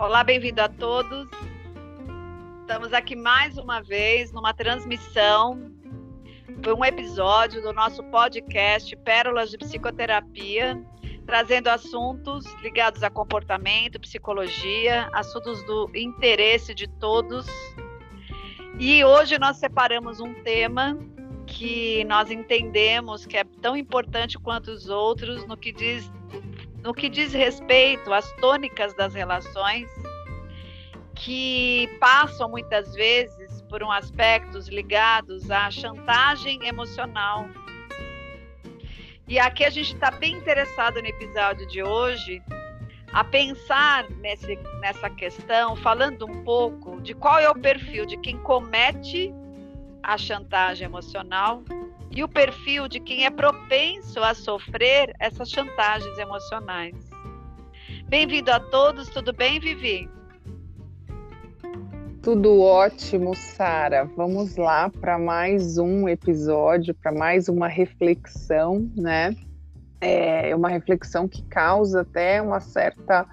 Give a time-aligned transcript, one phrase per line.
[0.00, 1.28] Olá, bem-vindo a todos.
[2.62, 5.70] Estamos aqui mais uma vez numa transmissão
[6.64, 10.82] foi um episódio do nosso podcast Pérolas de Psicoterapia,
[11.26, 17.46] trazendo assuntos ligados a comportamento, psicologia, assuntos do interesse de todos.
[18.78, 20.98] E hoje nós separamos um tema
[21.46, 26.10] que nós entendemos que é tão importante quanto os outros no que diz
[26.82, 29.88] no que diz respeito às tônicas das relações,
[31.14, 37.46] que passam muitas vezes por um aspectos ligados à chantagem emocional.
[39.28, 42.42] E aqui a gente está bem interessado no episódio de hoje
[43.12, 48.38] a pensar nesse, nessa questão, falando um pouco de qual é o perfil de quem
[48.38, 49.32] comete
[50.02, 51.62] a chantagem emocional
[52.10, 56.94] e o perfil de quem é propenso a sofrer essas chantagens emocionais.
[58.08, 60.08] Bem-vindo a todos, tudo bem, Vivi?
[62.22, 64.04] Tudo ótimo, Sara.
[64.16, 69.34] Vamos lá para mais um episódio, para mais uma reflexão, né?
[70.00, 73.26] É uma reflexão que causa até uma certa,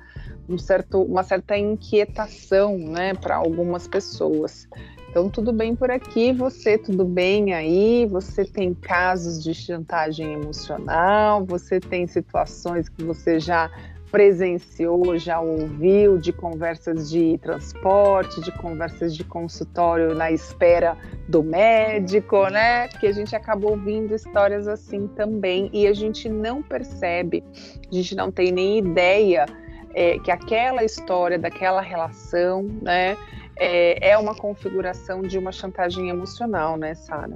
[0.47, 4.67] um certo, uma certa inquietação, né, para algumas pessoas.
[5.09, 8.05] Então, tudo bem por aqui, você tudo bem aí?
[8.07, 11.45] Você tem casos de chantagem emocional?
[11.45, 13.71] Você tem situações que você já
[14.11, 22.47] presenciou, já ouviu de conversas de transporte, de conversas de consultório na espera do médico,
[22.49, 22.87] né?
[22.87, 27.43] Porque a gente acabou ouvindo histórias assim também e a gente não percebe,
[27.91, 29.45] a gente não tem nem ideia
[29.93, 33.17] é, que aquela história daquela relação, né?
[33.59, 37.35] É, é uma configuração de uma chantagem emocional, né, Sara?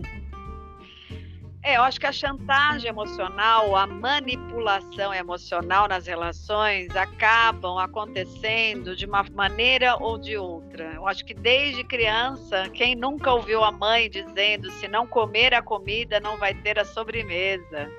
[1.63, 9.05] É, eu acho que a chantagem emocional, a manipulação emocional nas relações acabam acontecendo de
[9.05, 10.93] uma maneira ou de outra.
[10.95, 15.61] Eu acho que desde criança, quem nunca ouviu a mãe dizendo: se não comer a
[15.61, 17.91] comida, não vai ter a sobremesa.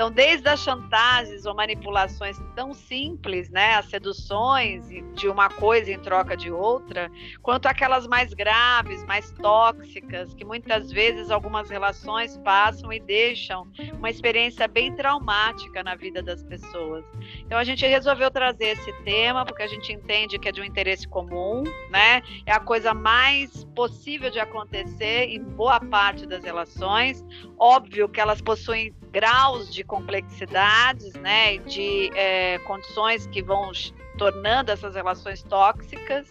[0.00, 5.98] Então, desde as chantagens ou manipulações tão simples, né, as seduções de uma coisa em
[5.98, 7.12] troca de outra,
[7.42, 14.08] quanto aquelas mais graves, mais tóxicas, que muitas vezes algumas relações passam e deixam uma
[14.08, 17.04] experiência bem traumática na vida das pessoas.
[17.40, 20.64] Então, a gente resolveu trazer esse tema porque a gente entende que é de um
[20.64, 22.22] interesse comum, né?
[22.46, 27.22] É a coisa mais possível de acontecer em boa parte das relações.
[27.58, 33.72] Óbvio que elas possuem graus de complexidades, né, de é, condições que vão
[34.16, 36.28] tornando essas relações tóxicas.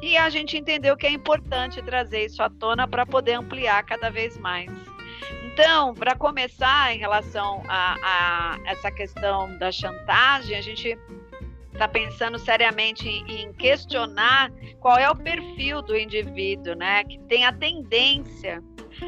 [0.00, 4.10] E a gente entendeu que é importante trazer isso à tona para poder ampliar cada
[4.10, 4.70] vez mais.
[5.44, 10.98] Então, para começar, em relação a, a, essa questão da chantagem, a gente
[11.72, 17.44] está pensando seriamente em, em, questionar qual é o perfil do indivíduo, né, que tem
[17.44, 18.62] a tendência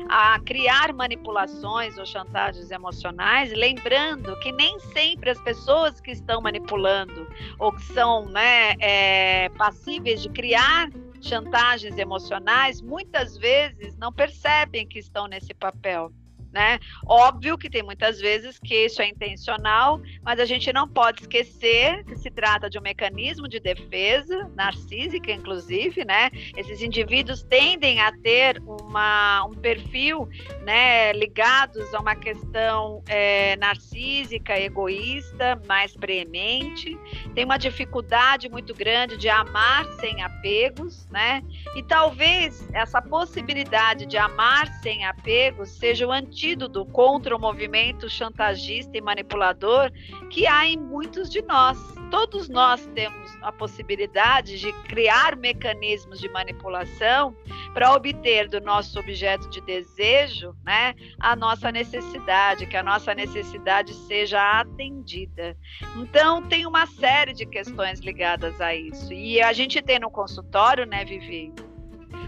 [0.08, 7.28] a criar manipulações ou chantagens emocionais, lembrando que nem sempre as pessoas que estão manipulando
[7.58, 10.88] ou que são né, é, passíveis de criar
[11.20, 16.12] chantagens emocionais, muitas vezes não percebem que estão nesse papel
[16.56, 16.78] né?
[17.06, 22.02] Óbvio que tem muitas vezes que isso é intencional, mas a gente não pode esquecer
[22.06, 26.30] que se trata de um mecanismo de defesa, narcísica inclusive, né?
[26.56, 30.26] Esses indivíduos tendem a ter uma, um perfil,
[30.62, 36.98] né, ligados a uma questão é, narcísica, egoísta, mais preemente,
[37.34, 41.42] tem uma dificuldade muito grande de amar sem apegos, né?
[41.74, 48.08] E talvez essa possibilidade de amar sem apegos seja o antigo antídoto contra o movimento
[48.08, 49.90] chantagista e manipulador
[50.30, 51.76] que há em muitos de nós.
[52.08, 57.34] Todos nós temos a possibilidade de criar mecanismos de manipulação
[57.74, 63.92] para obter do nosso objeto de desejo, né, a nossa necessidade, que a nossa necessidade
[63.92, 65.56] seja atendida.
[65.96, 69.12] Então, tem uma série de questões ligadas a isso.
[69.12, 71.52] E a gente tem no consultório, né, Vivi,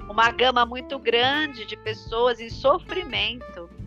[0.08, 3.77] uma gama muito grande de pessoas em sofrimento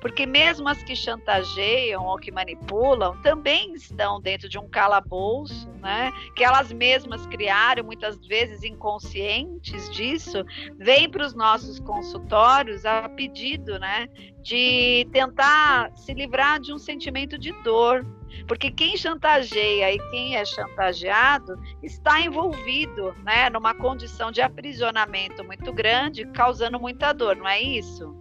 [0.00, 6.10] porque mesmo as que chantageiam ou que manipulam também estão dentro de um calabouço, né?
[6.34, 10.44] Que elas mesmas criaram, muitas vezes inconscientes disso,
[10.78, 14.08] vêm para os nossos consultórios a pedido, né?
[14.42, 18.06] De tentar se livrar de um sentimento de dor,
[18.46, 25.72] porque quem chantageia e quem é chantageado está envolvido né, numa condição de aprisionamento muito
[25.72, 28.19] grande, causando muita dor, não é isso?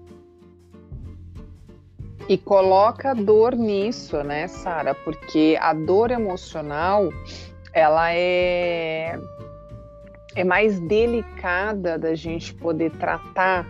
[2.27, 4.94] E coloca dor nisso, né, Sara?
[4.94, 7.10] Porque a dor emocional,
[7.74, 9.19] ela é
[10.36, 13.68] é mais delicada da gente poder tratar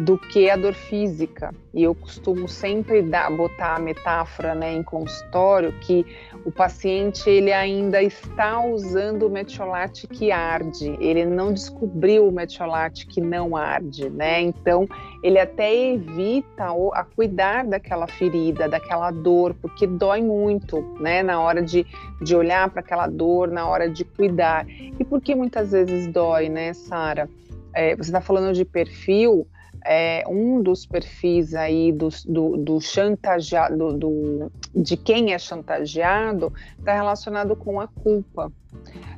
[0.00, 1.54] do que a dor física.
[1.74, 6.06] E eu costumo sempre dar, botar a metáfora né, em consultório que
[6.44, 13.06] o paciente ele ainda está usando o metiolate que arde, ele não descobriu o metiolate
[13.06, 14.40] que não arde, né?
[14.40, 14.88] Então
[15.22, 21.22] ele até evita a cuidar daquela ferida, daquela dor, porque dói muito, né?
[21.22, 21.86] Na hora de,
[22.22, 24.66] de olhar para aquela dor, na hora de cuidar.
[24.66, 27.28] E por que muitas vezes dói, né, Sara?
[27.74, 29.46] É, você está falando de perfil
[29.84, 36.94] é, um dos perfis aí do, do, do chantageado, do, de quem é chantageado, está
[36.94, 38.52] relacionado com a culpa.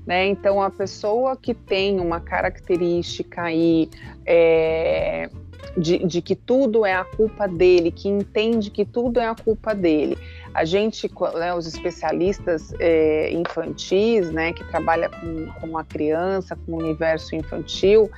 [0.07, 0.27] Né?
[0.27, 3.89] Então, a pessoa que tem uma característica aí
[4.27, 5.29] é,
[5.77, 9.75] de, de que tudo é a culpa dele, que entende que tudo é a culpa
[9.75, 10.17] dele,
[10.55, 16.73] a gente, né, os especialistas é, infantis, né, que trabalham com, com a criança, com
[16.73, 18.11] o universo infantil,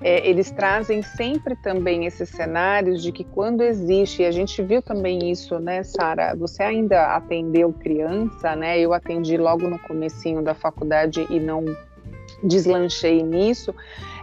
[0.00, 4.80] é, eles trazem sempre também esses cenários de que quando existe, e a gente viu
[4.80, 6.34] também isso, né, Sara?
[6.36, 8.78] Você ainda atendeu criança, né?
[8.78, 11.64] Eu atendi logo no comecinho da faculdade e não
[12.42, 13.74] deslanchei nisso.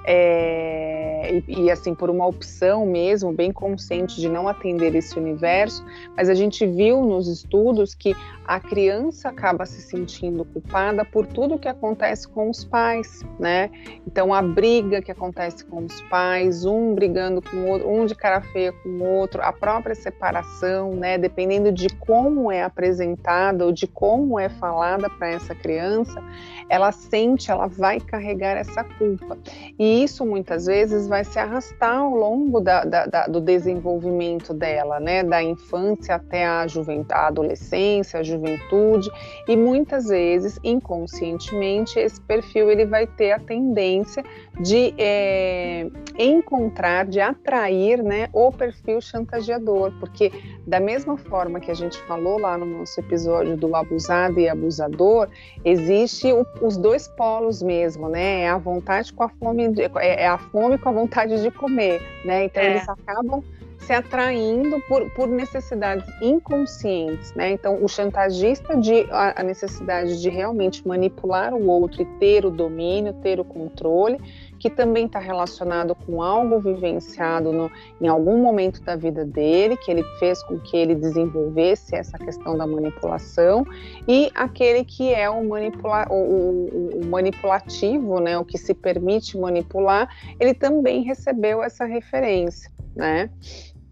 [0.10, 5.86] É, e, e, assim por uma opção mesmo bem consciente de não atender esse universo,
[6.16, 8.16] mas a gente viu nos estudos que
[8.46, 13.70] a criança acaba se sentindo culpada por tudo que acontece com os pais, né?
[14.08, 18.16] Então a briga que acontece com os pais, um brigando com o outro, um de
[18.16, 21.18] cara feia com o outro, a própria separação, né?
[21.18, 26.24] Dependendo de como é apresentada ou de como é falada para essa criança,
[26.70, 29.38] ela sente, ela vai carregar essa culpa.
[29.78, 35.00] E isso muitas vezes vai se arrastar ao longo da, da, da, do desenvolvimento dela,
[35.00, 35.24] né?
[35.24, 36.66] Da infância até a
[37.12, 39.10] a adolescência, a juventude,
[39.48, 44.24] e muitas vezes, inconscientemente, esse perfil ele vai ter a tendência
[44.60, 45.88] de é,
[46.18, 50.32] encontrar, de atrair né, o perfil chantageador, porque
[50.66, 55.30] da mesma forma que a gente falou lá no nosso episódio do abusado e abusador,
[55.64, 58.42] existe o, os dois polos mesmo, né?
[58.42, 59.64] É a vontade com a fome,
[59.98, 62.46] é, é a fome com a vontade de comer, né?
[62.46, 62.72] Então é.
[62.72, 63.44] eles acabam
[63.80, 67.52] se atraindo por, por necessidades inconscientes, né?
[67.52, 72.50] Então, o chantagista de a, a necessidade de realmente manipular o outro e ter o
[72.50, 74.20] domínio, ter o controle,
[74.60, 77.72] que também está relacionado com algo vivenciado no,
[78.02, 82.58] em algum momento da vida dele, que ele fez com que ele desenvolvesse essa questão
[82.58, 83.66] da manipulação,
[84.08, 89.38] e aquele que é o, manipula, o, o, o manipulativo, né, o que se permite
[89.38, 90.10] manipular,
[90.40, 93.30] ele também recebeu essa referência, né?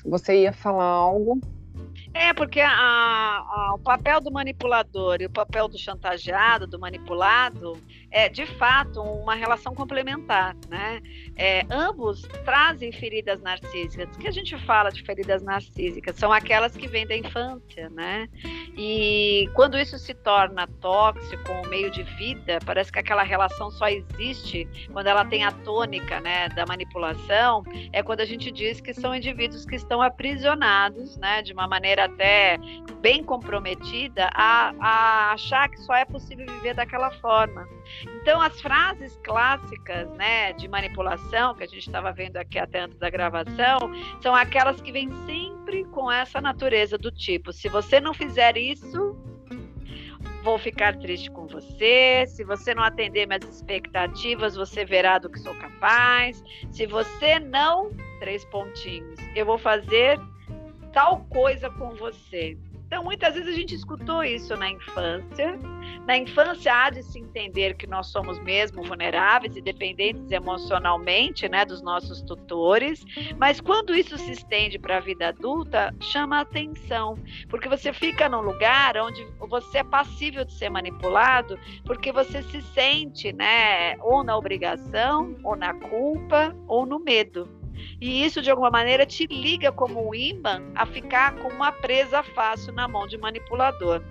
[0.06, 1.40] Você ia falar algo?
[2.16, 7.78] É, porque a, a, o papel do manipulador e o papel do chantageado, do manipulado,
[8.10, 11.02] é de fato uma relação complementar, né?
[11.36, 14.16] É, ambos trazem feridas narcísicas.
[14.16, 18.30] O que a gente fala de feridas narcísicas são aquelas que vêm da infância, né?
[18.78, 23.90] E quando isso se torna tóxico, um meio de vida, parece que aquela relação só
[23.90, 27.64] existe quando ela tem a tônica, né, da manipulação.
[27.92, 32.05] É quando a gente diz que são indivíduos que estão aprisionados, né, de uma maneira
[32.06, 32.58] até
[33.02, 37.68] bem comprometida a, a achar que só é possível viver daquela forma.
[38.22, 42.98] Então, as frases clássicas né, de manipulação, que a gente estava vendo aqui até antes
[42.98, 43.78] da gravação,
[44.22, 49.16] são aquelas que vêm sempre com essa natureza do tipo: se você não fizer isso,
[50.46, 52.26] vou ficar triste com você.
[52.28, 56.44] Se você não atender minhas expectativas, você verá do que sou capaz.
[56.72, 60.20] Se você não, três pontinhos, eu vou fazer
[60.96, 62.58] tal coisa com você.
[62.88, 65.60] Então, muitas vezes a gente escutou isso na infância.
[66.08, 71.66] Na infância, há de se entender que nós somos mesmo vulneráveis e dependentes emocionalmente né,
[71.66, 73.04] dos nossos tutores,
[73.38, 77.18] mas quando isso se estende para a vida adulta, chama atenção,
[77.50, 82.62] porque você fica num lugar onde você é passível de ser manipulado, porque você se
[82.62, 87.65] sente né, ou na obrigação, ou na culpa, ou no medo.
[88.00, 92.24] E isso, de alguma maneira, te liga como um imã a ficar com uma presa
[92.24, 94.02] fácil na mão de manipulador.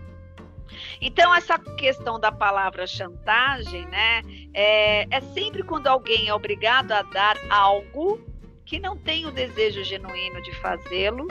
[1.01, 7.03] Então, essa questão da palavra chantagem, né, é, é sempre quando alguém é obrigado a
[7.03, 8.21] dar algo
[8.65, 11.29] que não tem o desejo genuíno de fazê-lo,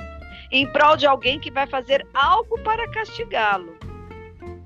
[0.52, 3.76] em prol de alguém que vai fazer algo para castigá-lo.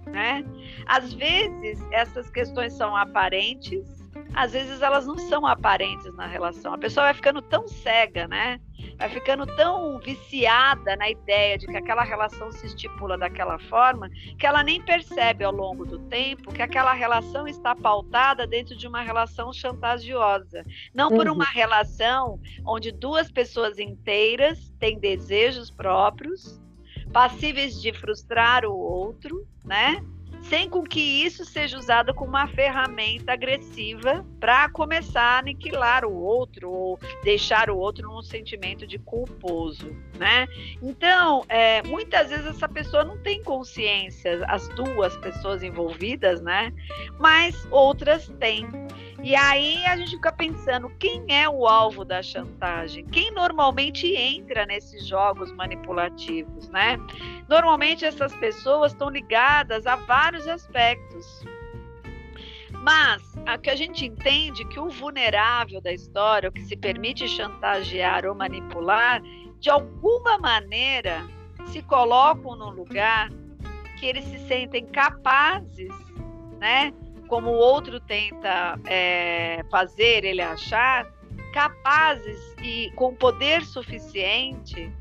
[0.05, 0.43] Né?
[0.85, 3.96] Às vezes, essas questões são aparentes,
[4.37, 6.71] às vezes elas não são aparentes na relação.
[6.71, 8.59] A pessoa vai ficando tão cega, né?
[8.97, 14.45] vai ficando tão viciada na ideia de que aquela relação se estipula daquela forma, que
[14.45, 19.01] ela nem percebe ao longo do tempo que aquela relação está pautada dentro de uma
[19.01, 20.63] relação chantagiosa.
[20.93, 21.53] Não por uma uhum.
[21.53, 26.61] relação onde duas pessoas inteiras têm desejos próprios,
[27.11, 30.03] passíveis de frustrar o outro, né?
[30.49, 36.13] Sem com que isso seja usado como uma ferramenta agressiva para começar a aniquilar o
[36.13, 40.47] outro ou deixar o outro num sentimento de culposo, né?
[40.81, 46.73] Então, é, muitas vezes essa pessoa não tem consciência, as duas pessoas envolvidas, né?
[47.19, 48.67] Mas outras têm.
[49.23, 54.65] E aí a gente fica pensando quem é o alvo da chantagem, quem normalmente entra
[54.65, 56.97] nesses jogos manipulativos, né?
[57.49, 61.43] Normalmente essas pessoas estão ligadas a vários aspectos.
[62.83, 67.27] Mas o que a gente entende que o vulnerável da história, o que se permite
[67.27, 69.21] chantagear ou manipular,
[69.59, 71.27] de alguma maneira
[71.65, 73.29] se colocam num lugar
[73.99, 75.91] que eles se sentem capazes,
[76.59, 76.93] né?
[77.27, 81.05] Como o outro tenta é, fazer ele achar,
[81.53, 84.91] capazes e com poder suficiente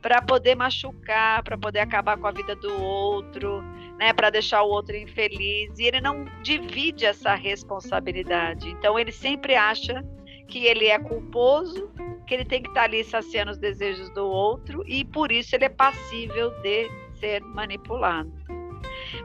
[0.00, 3.62] para poder machucar, para poder acabar com a vida do outro,
[3.98, 5.78] né, para deixar o outro infeliz.
[5.78, 8.68] E ele não divide essa responsabilidade.
[8.70, 10.04] Então ele sempre acha
[10.46, 11.90] que ele é culposo,
[12.26, 15.54] que ele tem que estar tá ali saciando os desejos do outro e por isso
[15.54, 18.32] ele é passível de ser manipulado.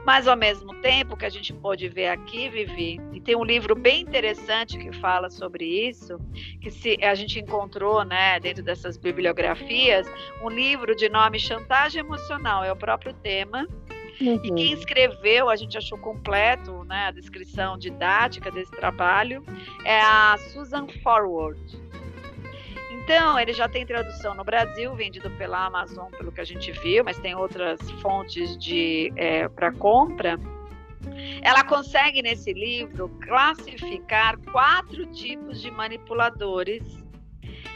[0.04, 3.74] Mas ao mesmo tempo que a gente pode ver aqui, Vivi, e tem um livro
[3.74, 6.18] bem interessante que fala sobre isso,
[6.60, 10.06] que se a gente encontrou, né, dentro dessas bibliografias,
[10.42, 13.66] um livro de nome Chantagem Emocional, é o próprio tema.
[14.20, 14.40] Uhum.
[14.44, 19.44] E quem escreveu, a gente achou completo, né, a descrição didática desse trabalho,
[19.84, 21.60] é a Susan Forward.
[23.04, 27.04] Então, ele já tem tradução no Brasil, vendido pela Amazon, pelo que a gente viu,
[27.04, 30.40] mas tem outras fontes de é, para compra.
[31.42, 37.03] Ela consegue nesse livro classificar quatro tipos de manipuladores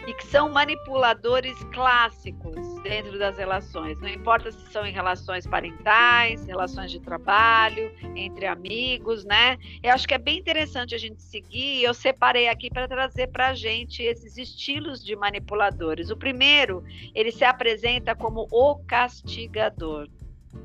[0.08, 4.00] e que são manipuladores clássicos dentro das relações.
[4.00, 9.58] Não importa se são em relações parentais, relações de trabalho, entre amigos, né?
[9.82, 11.82] Eu acho que é bem interessante a gente seguir.
[11.82, 16.08] Eu separei aqui para trazer para a gente esses estilos de manipuladores.
[16.08, 16.82] O primeiro,
[17.14, 20.08] ele se apresenta como o castigador.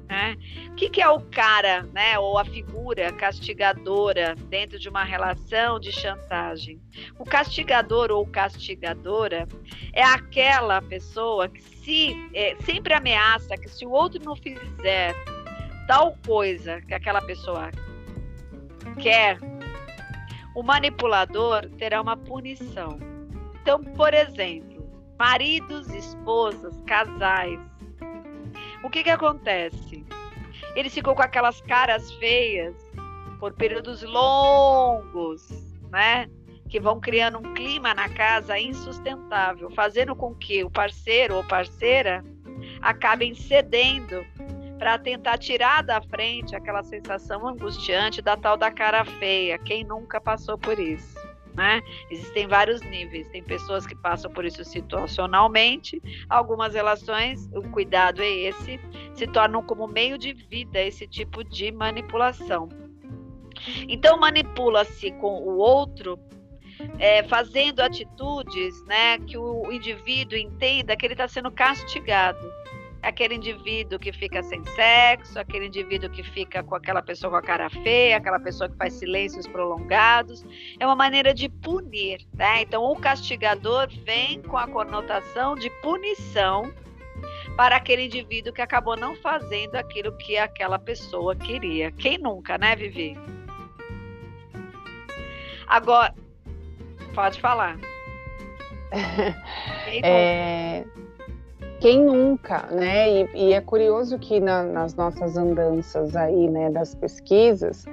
[0.07, 0.38] Né?
[0.67, 5.79] O que, que, é o cara, né, ou a figura castigadora dentro de uma relação
[5.79, 6.79] de chantagem?
[7.17, 9.47] O castigador ou castigadora
[9.93, 15.15] é aquela pessoa que se é, sempre ameaça que se o outro não fizer
[15.88, 17.71] tal coisa que aquela pessoa
[19.01, 19.38] quer,
[20.55, 23.00] o manipulador terá uma punição.
[23.62, 27.59] Então, por exemplo, maridos, esposas, casais
[28.83, 30.05] o que que acontece?
[30.75, 32.75] Ele ficou com aquelas caras feias
[33.39, 35.47] por períodos longos,
[35.89, 36.29] né?
[36.69, 42.23] Que vão criando um clima na casa insustentável, fazendo com que o parceiro ou parceira
[42.81, 44.25] acabem cedendo
[44.77, 49.57] para tentar tirar da frente aquela sensação angustiante da tal da cara feia.
[49.57, 51.22] Quem nunca passou por isso?
[51.55, 51.81] Né?
[52.10, 53.27] Existem vários níveis.
[53.29, 56.01] Tem pessoas que passam por isso situacionalmente.
[56.29, 58.79] Algumas relações, o cuidado é esse,
[59.13, 62.69] se tornam como meio de vida esse tipo de manipulação.
[63.88, 66.19] Então manipula-se com o outro,
[66.98, 72.62] é, fazendo atitudes, né, que o indivíduo entenda que ele está sendo castigado
[73.03, 77.41] aquele indivíduo que fica sem sexo, aquele indivíduo que fica com aquela pessoa com a
[77.41, 80.43] cara feia, aquela pessoa que faz silêncios prolongados.
[80.79, 82.62] É uma maneira de punir, né?
[82.62, 86.74] Então, o castigador vem com a conotação de punição
[87.57, 91.91] para aquele indivíduo que acabou não fazendo aquilo que aquela pessoa queria.
[91.91, 93.17] Quem nunca, né, Vivi?
[95.67, 96.15] Agora,
[97.13, 97.77] pode falar.
[100.03, 100.86] é,
[101.83, 103.11] quem nunca, né?
[103.11, 107.85] E, e é curioso que na, nas nossas andanças aí, né, das pesquisas,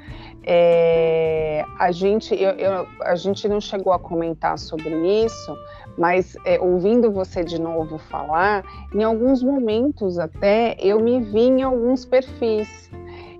[0.44, 4.94] é, a gente, eu, eu, a gente não chegou a comentar sobre
[5.24, 5.58] isso,
[5.98, 11.62] mas é, ouvindo você de novo falar, em alguns momentos até eu me vi em
[11.64, 12.88] alguns perfis.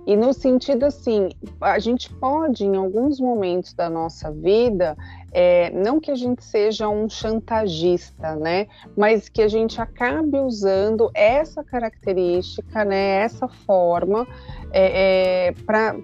[0.05, 1.29] E no sentido assim,
[1.61, 4.97] a gente pode, em alguns momentos da nossa vida,
[5.31, 11.09] é, não que a gente seja um chantagista, né, mas que a gente acabe usando
[11.13, 14.27] essa característica, né, essa forma,
[14.71, 15.95] é, é, para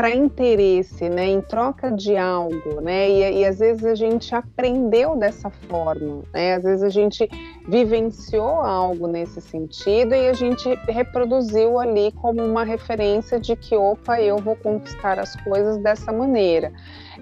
[0.00, 5.14] para interesse, né, em troca de algo, né, e, e, às vezes a gente aprendeu
[5.14, 7.28] dessa forma, né, às vezes a gente
[7.68, 14.18] vivenciou algo nesse sentido e a gente reproduziu ali como uma referência de que, opa,
[14.22, 16.72] eu vou conquistar as coisas dessa maneira.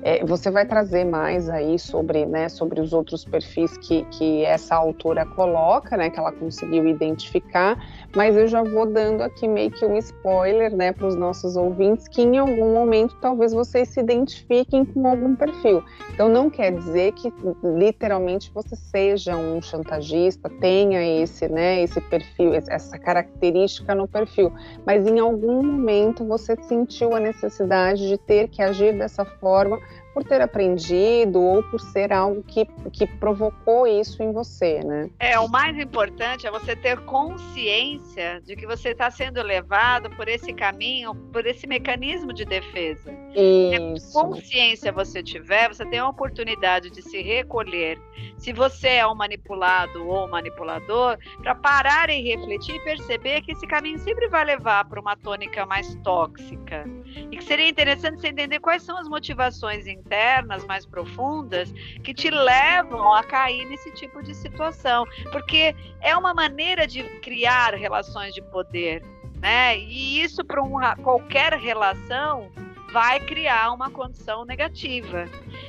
[0.02, 4.76] É, você vai trazer mais aí sobre, né, sobre os outros perfis que, que essa
[4.76, 7.76] autora coloca, né, que ela conseguiu identificar,
[8.14, 12.06] mas eu já vou dando aqui meio que um spoiler, né, para os nossos ouvintes,
[12.06, 15.82] que em algum momento talvez vocês se identifiquem com algum perfil.
[16.14, 17.32] Então não quer dizer que
[17.64, 24.52] literalmente você seja um chantagista, tenha esse, né, esse perfil, essa característica no perfil,
[24.86, 29.78] mas em algum momento você sentiu a necessidade de ter que agir dessa forma
[30.18, 35.08] por ter aprendido ou por ser algo que, que provocou isso em você, né?
[35.20, 40.26] É, o mais importante é você ter consciência de que você está sendo levado por
[40.26, 43.16] esse caminho, por esse mecanismo de defesa.
[43.32, 44.08] Isso.
[44.08, 48.00] Se consciência você tiver, você tem a oportunidade de se recolher.
[48.36, 53.68] Se você é um manipulado ou manipulador, para parar e refletir e perceber que esse
[53.68, 56.84] caminho sempre vai levar para uma tônica mais tóxica.
[57.30, 61.70] E que seria interessante você entender quais são as motivações internas internas mais profundas
[62.02, 67.74] que te levam a cair nesse tipo de situação, porque é uma maneira de criar
[67.74, 69.02] relações de poder,
[69.38, 69.78] né?
[69.78, 72.50] E isso para qualquer relação
[72.90, 75.26] vai criar uma condição negativa.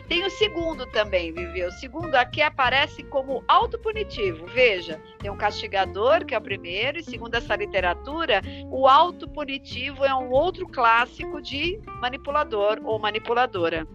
[0.08, 1.64] Tem o segundo também, Vivi.
[1.64, 4.48] O segundo aqui aparece como autopunitivo.
[4.48, 8.42] Veja, tem um castigador, que é o primeiro, e segundo essa literatura,
[8.72, 13.86] o autopunitivo é um outro clássico de manipulador ou manipuladora.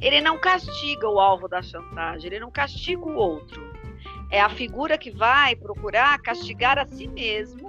[0.00, 3.62] Ele não castiga o alvo da chantagem, ele não castiga o outro.
[4.30, 7.68] É a figura que vai procurar castigar a si mesmo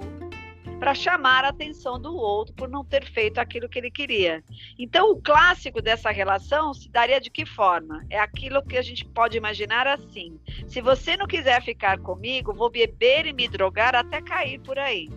[0.78, 4.42] para chamar a atenção do outro por não ter feito aquilo que ele queria.
[4.78, 8.04] Então, o clássico dessa relação se daria de que forma?
[8.10, 12.70] É aquilo que a gente pode imaginar assim: se você não quiser ficar comigo, vou
[12.70, 15.08] beber e me drogar até cair por aí.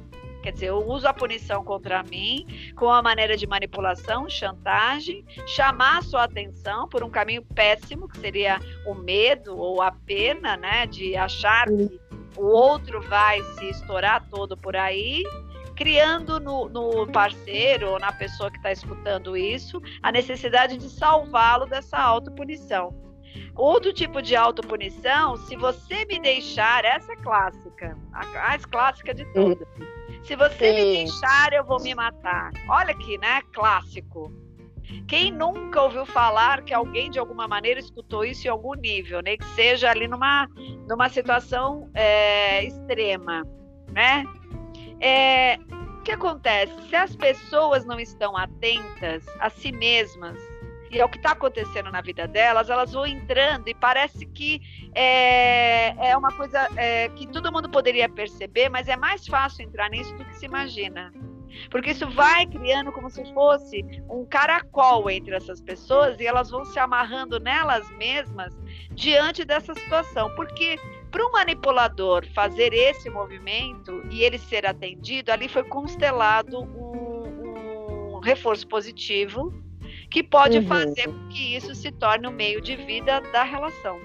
[0.42, 6.00] Quer dizer, eu uso a punição contra mim com uma maneira de manipulação, chantagem, chamar
[6.00, 10.86] a sua atenção por um caminho péssimo, que seria o medo ou a pena, né,
[10.88, 12.00] de achar que
[12.38, 15.24] o outro vai se estourar todo por aí,
[15.76, 21.66] criando no, no parceiro ou na pessoa que está escutando isso a necessidade de salvá-lo
[21.66, 22.94] dessa autopunição.
[23.56, 29.26] Outro tipo de autopunição, se você me deixar, essa é clássica, a mais clássica de
[29.34, 29.68] todas.
[30.24, 30.76] Se você Sim.
[30.76, 32.52] me deixar, eu vou me matar.
[32.68, 33.42] Olha aqui, né?
[33.54, 34.32] Clássico.
[35.08, 39.34] Quem nunca ouviu falar que alguém de alguma maneira escutou isso em algum nível, nem
[39.34, 39.38] né?
[39.38, 40.48] que seja ali numa,
[40.88, 43.44] numa situação é, extrema,
[43.92, 44.24] né?
[45.00, 45.58] É,
[46.00, 46.74] o que acontece?
[46.90, 50.40] Se as pessoas não estão atentas a si mesmas,
[50.92, 54.62] e é o que está acontecendo na vida delas, elas vão entrando e parece que
[54.94, 59.90] é, é uma coisa é, que todo mundo poderia perceber, mas é mais fácil entrar
[59.90, 61.12] nisso do que se imagina.
[61.70, 66.64] Porque isso vai criando como se fosse um caracol entre essas pessoas e elas vão
[66.64, 68.56] se amarrando nelas mesmas
[68.92, 70.34] diante dessa situação.
[70.36, 70.80] Porque
[71.12, 78.20] para um manipulador fazer esse movimento e ele ser atendido, ali foi constelado um, um
[78.20, 79.52] reforço positivo
[80.10, 80.68] que pode uhum.
[80.68, 84.00] fazer com que isso se torne o meio de vida da relação.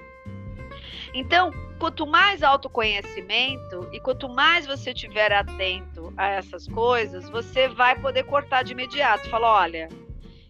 [1.13, 7.99] Então, quanto mais autoconhecimento e quanto mais você estiver atento a essas coisas, você vai
[7.99, 9.29] poder cortar de imediato.
[9.29, 9.89] Falar, olha,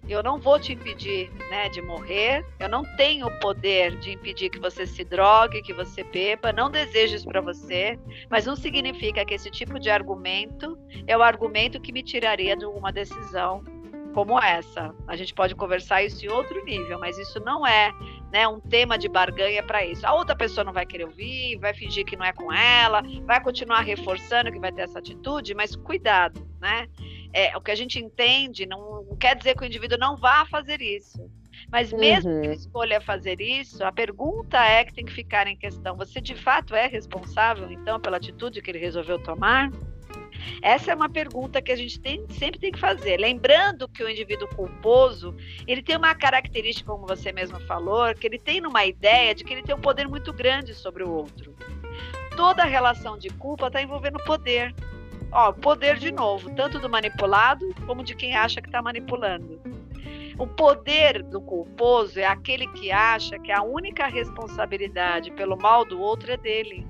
[0.08, 4.50] eu não vou te impedir né, de morrer, eu não tenho o poder de impedir
[4.50, 9.26] que você se drogue, que você beba, não desejo isso para você, mas não significa
[9.26, 13.63] que esse tipo de argumento é o argumento que me tiraria de uma decisão
[14.15, 14.95] como essa.
[15.10, 17.91] A gente pode conversar isso em outro nível, mas isso não é
[18.32, 20.08] né, um tema de barganha para isso.
[20.08, 23.43] A outra pessoa não vai querer ouvir, vai fingir que não é com ela, vai
[23.43, 26.88] continuar reforçando que vai ter essa atitude, mas cuidado, né?
[27.34, 30.45] É, o que a gente entende não, não quer dizer que o indivíduo não vá
[30.45, 31.19] fazer isso.
[31.69, 32.41] Mas mesmo uhum.
[32.41, 36.36] que escolha fazer isso, a pergunta é que tem que ficar em questão: você de
[36.36, 39.71] fato é responsável, então, pela atitude que ele resolveu tomar?
[40.62, 43.18] Essa é uma pergunta que a gente tem, sempre tem que fazer.
[43.18, 45.36] Lembrando que o indivíduo culposo,
[45.68, 49.54] ele tem uma característica, como você mesmo falou, que ele tem uma ideia de que
[49.54, 51.56] ele tem um poder muito grande sobre o outro.
[52.36, 54.74] Toda relação de culpa está envolvendo poder.
[55.32, 59.60] Ó, poder de novo, tanto do manipulado como de quem acha que está manipulando.
[60.38, 66.00] O poder do culposo é aquele que acha que a única responsabilidade pelo mal do
[66.00, 66.86] outro é dele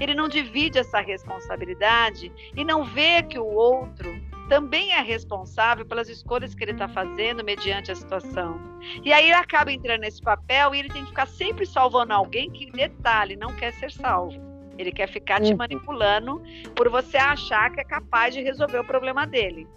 [0.00, 4.10] ele não divide essa responsabilidade e não vê que o outro
[4.48, 8.60] também é responsável pelas escolhas que ele está fazendo mediante a situação.
[9.04, 12.50] E aí ele acaba entrando nesse papel e ele tem que ficar sempre salvando alguém
[12.50, 14.40] que, detalhe, não quer ser salvo.
[14.76, 15.58] Ele quer ficar te uhum.
[15.58, 16.42] manipulando
[16.74, 19.68] por você achar que é capaz de resolver o problema dele.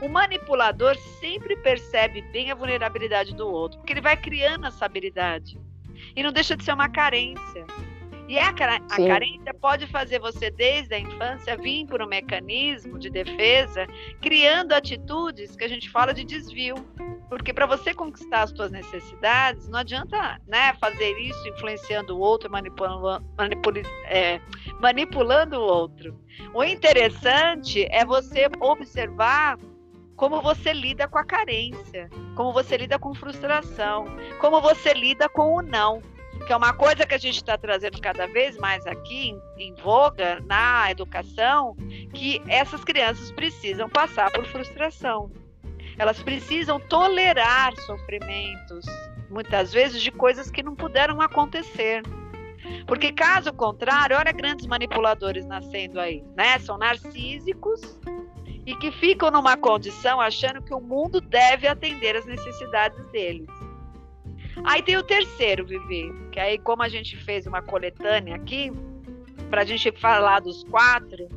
[0.00, 5.60] O manipulador sempre percebe bem a vulnerabilidade do outro, porque ele vai criando essa habilidade.
[6.14, 7.66] E não deixa de ser uma carência.
[8.28, 13.08] E a, a carência pode fazer você, desde a infância, vir por um mecanismo de
[13.08, 13.86] defesa,
[14.20, 16.74] criando atitudes que a gente fala de desvio.
[17.30, 22.50] Porque para você conquistar as suas necessidades, não adianta né, fazer isso influenciando o outro,
[22.50, 24.38] manipulando, manipula, é,
[24.78, 26.14] manipulando o outro.
[26.52, 29.58] O interessante é você observar
[30.16, 34.04] como você lida com a carência, como você lida com frustração,
[34.38, 36.02] como você lida com o não
[36.48, 39.74] que é uma coisa que a gente está trazendo cada vez mais aqui em, em,
[39.74, 41.76] voga na educação,
[42.14, 45.30] que essas crianças precisam passar por frustração.
[45.98, 48.86] Elas precisam tolerar sofrimentos,
[49.28, 52.00] muitas vezes de coisas que não puderam acontecer.
[52.86, 56.58] Porque caso contrário, olha grandes manipuladores nascendo aí, né?
[56.60, 58.00] São narcísicos
[58.64, 63.67] e que ficam numa condição achando que o mundo deve atender as necessidades deles.
[64.64, 68.72] Aí tem o terceiro, Vivi, que aí como a gente fez uma coletânea aqui,
[69.48, 71.28] para a gente falar dos quatro,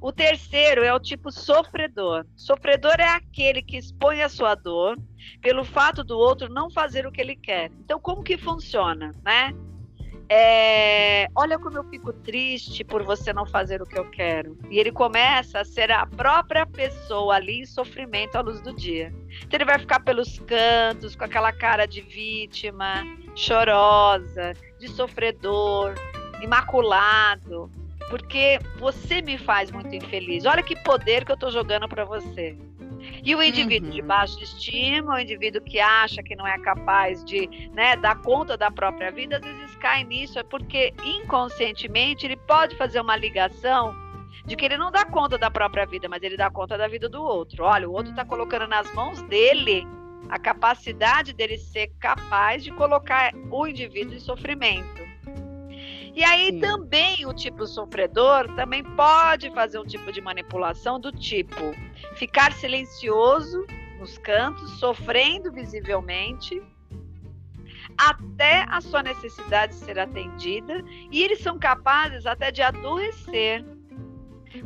[0.00, 2.26] o terceiro é o tipo sofredor.
[2.36, 4.98] Sofredor é aquele que expõe a sua dor
[5.40, 7.70] pelo fato do outro não fazer o que ele quer.
[7.84, 9.54] Então, como que funciona, né?
[10.32, 14.56] É, olha como eu fico triste por você não fazer o que eu quero.
[14.70, 19.12] E ele começa a ser a própria pessoa ali em sofrimento à luz do dia.
[19.42, 25.94] Então ele vai ficar pelos cantos, com aquela cara de vítima, chorosa, de sofredor,
[26.40, 27.68] imaculado,
[28.08, 30.46] porque você me faz muito infeliz.
[30.46, 32.56] Olha que poder que eu estou jogando para você.
[33.24, 33.94] E o indivíduo uhum.
[33.94, 38.56] de baixa estima, o indivíduo que acha que não é capaz de né, dar conta
[38.56, 43.94] da própria vida, às vezes cai nisso, é porque inconscientemente ele pode fazer uma ligação
[44.44, 47.08] de que ele não dá conta da própria vida, mas ele dá conta da vida
[47.08, 47.64] do outro.
[47.64, 49.86] Olha, o outro está colocando nas mãos dele
[50.28, 55.00] a capacidade dele ser capaz de colocar o indivíduo em sofrimento.
[56.14, 56.60] E aí Sim.
[56.60, 61.74] também o tipo sofredor também pode fazer um tipo de manipulação do tipo
[62.16, 63.64] ficar silencioso
[63.98, 66.60] nos cantos, sofrendo visivelmente,
[68.00, 73.62] até a sua necessidade ser atendida, e eles são capazes até de adoecer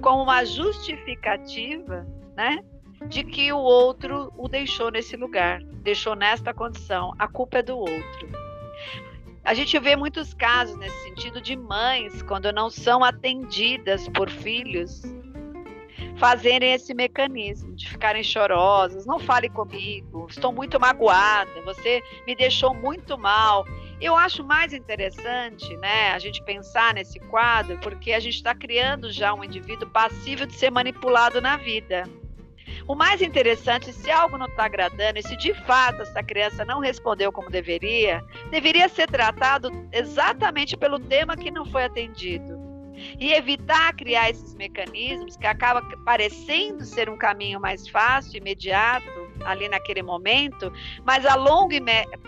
[0.01, 2.63] como uma justificativa, né,
[3.09, 7.77] de que o outro o deixou nesse lugar, deixou nesta condição, a culpa é do
[7.77, 8.29] outro.
[9.45, 15.03] A gente vê muitos casos nesse sentido de mães, quando não são atendidas por filhos,
[16.17, 22.75] fazerem esse mecanismo de ficarem chorosas, não fale comigo, estou muito magoada, você me deixou
[22.75, 23.65] muito mal.
[24.01, 29.11] Eu acho mais interessante, né, a gente pensar nesse quadro, porque a gente está criando
[29.11, 32.05] já um indivíduo passível de ser manipulado na vida.
[32.87, 36.81] O mais interessante, se algo não está agradando e se de fato essa criança não
[36.81, 42.74] respondeu como deveria, deveria ser tratado exatamente pelo tema que não foi atendido.
[43.19, 49.07] E evitar criar esses mecanismos que acaba parecendo ser um caminho mais fácil, imediato,
[49.45, 50.73] ali naquele momento,
[51.05, 51.81] mas a longo, e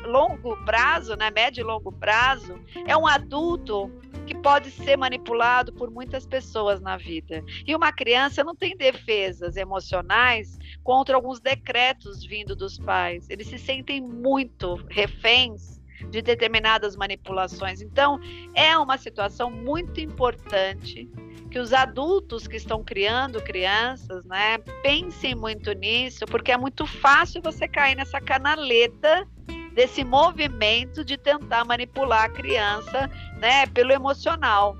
[0.07, 3.91] longo prazo, né, médio e longo prazo, é um adulto
[4.27, 7.45] que pode ser manipulado por muitas pessoas na vida.
[7.67, 13.31] E uma criança não tem defesas emocionais contra alguns decretos vindo dos pais.
[13.31, 15.76] Eles se sentem muito reféns
[16.11, 17.81] de determinadas manipulações.
[17.81, 18.19] Então,
[18.55, 21.09] é uma situação muito importante
[21.51, 27.41] que os adultos que estão criando crianças, né, pensem muito nisso, porque é muito fácil
[27.41, 29.27] você cair nessa canaleta
[29.73, 34.77] desse movimento de tentar manipular a criança, né, pelo emocional.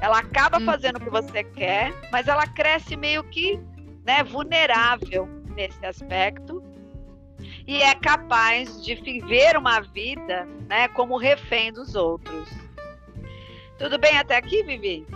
[0.00, 0.64] Ela acaba uhum.
[0.64, 3.60] fazendo o que você quer, mas ela cresce meio que,
[4.04, 6.59] né, vulnerável nesse aspecto
[7.70, 12.48] e é capaz de viver uma vida, né, como refém dos outros.
[13.78, 15.06] Tudo bem até aqui, Vivi?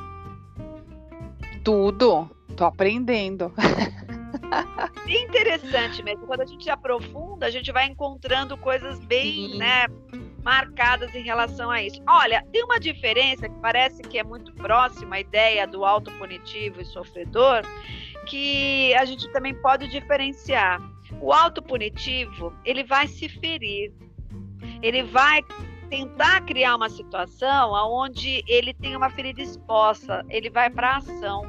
[1.64, 2.30] Tudo.
[2.56, 3.52] Tô aprendendo.
[5.04, 6.28] interessante mesmo.
[6.28, 9.88] Quando a gente aprofunda, a gente vai encontrando coisas bem, né,
[10.44, 12.00] marcadas em relação a isso.
[12.08, 16.84] Olha, tem uma diferença que parece que é muito próxima à ideia do autopunitivo e
[16.84, 17.62] sofredor,
[18.26, 20.93] que a gente também pode diferenciar.
[21.24, 23.94] O autopunitivo, ele vai se ferir.
[24.82, 25.40] Ele vai
[25.88, 31.46] tentar criar uma situação onde ele tem uma ferida exposta, ele vai para ação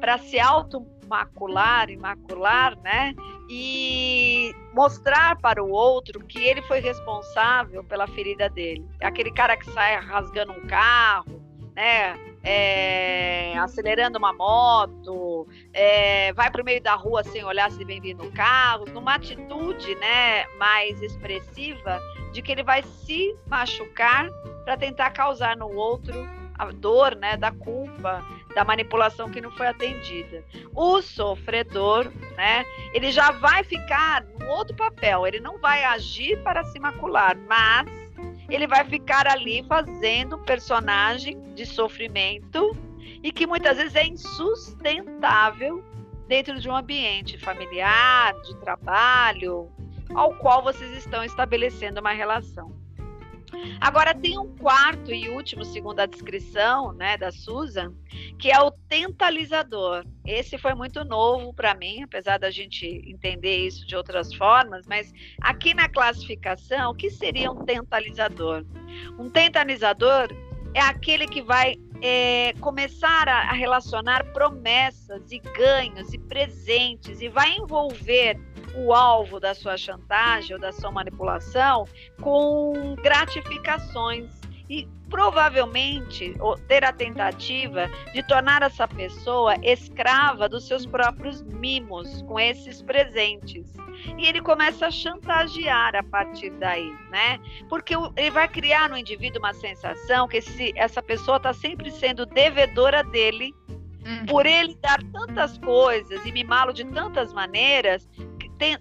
[0.00, 3.14] para se auto macular e macular, né?
[3.50, 8.82] E mostrar para o outro que ele foi responsável pela ferida dele.
[9.02, 11.42] Aquele cara que sai rasgando um carro,
[11.74, 12.16] né?
[12.48, 18.00] É, acelerando uma moto, é, vai para o meio da rua sem olhar se vem
[18.00, 22.00] vindo carro, numa atitude né, mais expressiva
[22.32, 24.30] de que ele vai se machucar
[24.64, 26.14] para tentar causar no outro
[26.58, 30.44] a dor né, da culpa, da manipulação que não foi atendida.
[30.74, 36.64] O sofredor, né, ele já vai ficar no outro papel, ele não vai agir para
[36.64, 38.05] se macular, mas
[38.48, 42.76] ele vai ficar ali fazendo um personagem de sofrimento
[43.22, 45.84] e que muitas vezes é insustentável
[46.28, 49.70] dentro de um ambiente familiar, de trabalho,
[50.14, 52.72] ao qual vocês estão estabelecendo uma relação.
[53.80, 57.94] Agora tem um quarto e último, segundo a descrição, né, da Susan,
[58.38, 60.04] que é o tentalizador.
[60.24, 65.12] Esse foi muito novo para mim, apesar da gente entender isso de outras formas, mas
[65.40, 68.64] aqui na classificação, o que seria um tentalizador?
[69.18, 70.28] Um tentalizador
[70.74, 77.28] é aquele que vai é, começar a, a relacionar promessas e ganhos e presentes e
[77.28, 78.38] vai envolver
[78.76, 81.86] o alvo da sua chantagem ou da sua manipulação
[82.20, 84.35] com gratificações
[84.68, 86.34] e provavelmente
[86.66, 93.72] ter a tentativa de tornar essa pessoa escrava dos seus próprios mimos com esses presentes.
[94.18, 97.38] E ele começa a chantagear a partir daí, né?
[97.68, 102.26] Porque ele vai criar no indivíduo uma sensação que esse, essa pessoa está sempre sendo
[102.26, 104.26] devedora dele, uhum.
[104.26, 108.08] por ele dar tantas coisas e mimá-lo de tantas maneiras,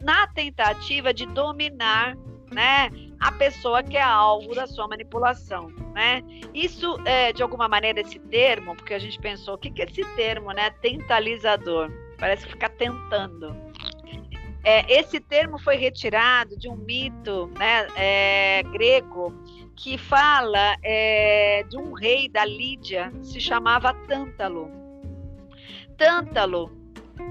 [0.01, 2.15] na tentativa de dominar
[2.51, 2.89] né,
[3.25, 6.21] a pessoa que é alvo da sua manipulação, né?
[6.53, 9.85] Isso, é, de alguma maneira, esse termo, porque a gente pensou, o que, que é
[9.85, 10.69] esse termo, né?
[10.69, 11.91] Tentalizador.
[12.19, 13.55] Parece ficar tentando.
[14.63, 19.33] É, esse termo foi retirado de um mito né, é, grego
[19.75, 24.69] que fala é, de um rei da Lídia, se chamava Tântalo.
[25.97, 26.71] Tântalo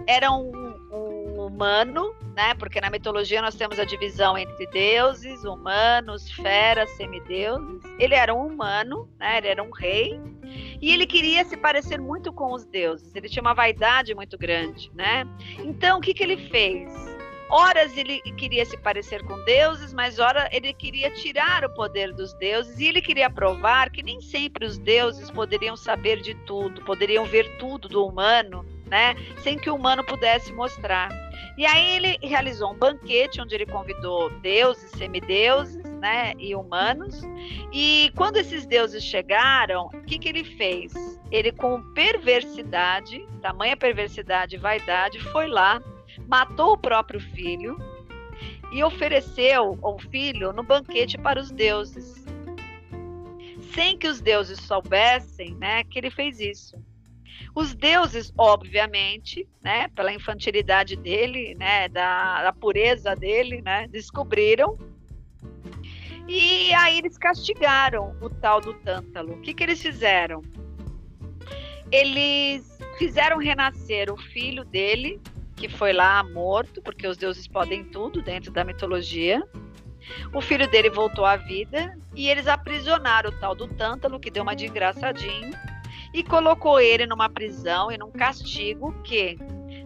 [0.09, 0.51] era um,
[0.93, 2.55] um humano né?
[2.55, 7.83] Porque na mitologia nós temos a divisão entre deuses, humanos, feras, semideuses.
[7.99, 9.39] Ele era um humano, né?
[9.39, 10.21] Ele era um rei
[10.81, 13.15] e ele queria se parecer muito com os deuses.
[13.15, 15.25] Ele tinha uma vaidade muito grande, né?
[15.59, 16.93] Então o que que ele fez?
[17.51, 22.33] Horas ele queria se parecer com deuses, mas ora ele queria tirar o poder dos
[22.35, 27.25] deuses e ele queria provar que nem sempre os deuses poderiam saber de tudo, poderiam
[27.27, 29.15] ver tudo do humano, né?
[29.43, 31.11] Sem que o humano pudesse mostrar.
[31.57, 37.23] E aí ele realizou um banquete onde ele convidou deuses, semideuses, né, e humanos.
[37.73, 40.93] E quando esses deuses chegaram, o que, que ele fez?
[41.31, 45.81] Ele, com perversidade, tamanha perversidade e vaidade, foi lá,
[46.29, 47.79] matou o próprio filho
[48.71, 52.25] e ofereceu o filho no banquete para os deuses,
[53.73, 56.77] sem que os deuses soubessem, né, que ele fez isso.
[57.55, 64.77] Os deuses, obviamente, né, pela infantilidade dele, né, da, da pureza dele, né, descobriram.
[66.27, 69.35] E aí eles castigaram o tal do Tântalo.
[69.35, 70.43] O que, que eles fizeram?
[71.93, 75.21] Eles fizeram renascer o filho dele,
[75.55, 79.41] que foi lá morto, porque os deuses podem tudo dentro da mitologia.
[80.33, 84.43] O filho dele voltou à vida e eles aprisionaram o tal do Tântalo, que deu
[84.43, 85.53] uma de engraçadinho,
[86.15, 89.37] e colocou ele numa prisão e num castigo que,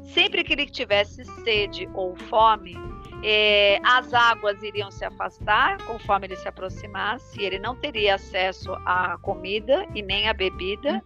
[0.05, 2.77] sempre que ele tivesse sede ou fome,
[3.25, 9.17] é, as águas iriam se afastar conforme ele se aproximasse, ele não teria acesso à
[9.23, 11.03] comida e nem à bebida.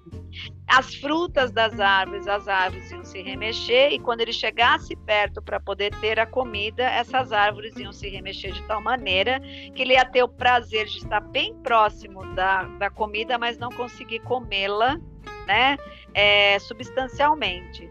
[0.66, 5.61] As frutas das árvores, as árvores iam se remexer, e quando ele chegasse perto para
[5.61, 9.38] poder ter a comida, essas árvores iam se remexer de tal maneira
[9.74, 13.68] que ele ia ter o prazer de estar bem próximo da, da comida, mas não
[13.70, 14.98] conseguir comê-la
[15.46, 15.76] né,
[16.14, 17.88] é, substancialmente.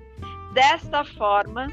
[0.53, 1.67] Desta forma,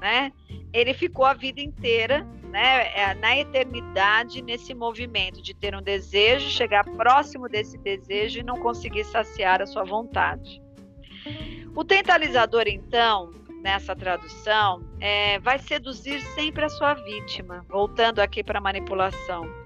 [0.00, 0.32] né,
[0.72, 6.48] ele ficou a vida inteira, né, é, na eternidade, nesse movimento de ter um desejo,
[6.50, 10.60] chegar próximo desse desejo e não conseguir saciar a sua vontade.
[11.74, 13.30] O tentalizador, então,
[13.62, 19.65] nessa tradução, é, vai seduzir sempre a sua vítima, voltando aqui para a manipulação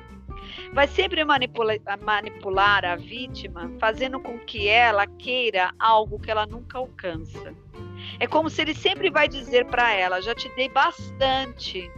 [0.72, 6.78] vai sempre manipula manipular a vítima, fazendo com que ela queira algo que ela nunca
[6.78, 7.54] alcança.
[8.18, 11.90] É como se ele sempre vai dizer para ela: já te dei bastante.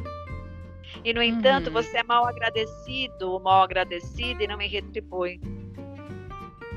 [1.05, 1.73] E no entanto, uhum.
[1.73, 5.41] você é mal agradecido ou mal agradecida e não me retribui.